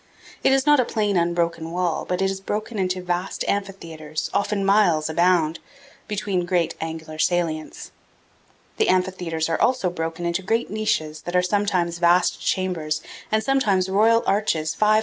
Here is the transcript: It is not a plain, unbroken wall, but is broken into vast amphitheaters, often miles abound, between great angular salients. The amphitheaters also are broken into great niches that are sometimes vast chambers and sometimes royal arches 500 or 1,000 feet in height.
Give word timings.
It 0.43 0.51
is 0.51 0.65
not 0.65 0.79
a 0.79 0.83
plain, 0.83 1.15
unbroken 1.15 1.69
wall, 1.69 2.05
but 2.09 2.23
is 2.23 2.41
broken 2.41 2.79
into 2.79 3.03
vast 3.03 3.45
amphitheaters, 3.47 4.31
often 4.33 4.65
miles 4.65 5.11
abound, 5.11 5.59
between 6.07 6.47
great 6.47 6.73
angular 6.81 7.19
salients. 7.19 7.91
The 8.77 8.89
amphitheaters 8.89 9.47
also 9.47 9.89
are 9.89 9.91
broken 9.91 10.25
into 10.25 10.41
great 10.41 10.71
niches 10.71 11.21
that 11.21 11.35
are 11.35 11.43
sometimes 11.43 11.99
vast 11.99 12.41
chambers 12.43 13.03
and 13.31 13.43
sometimes 13.43 13.89
royal 13.89 14.23
arches 14.25 14.25
500 14.25 14.27
or 14.27 14.33
1,000 14.33 14.69
feet 14.71 14.75
in 14.75 14.87
height. 14.87 14.99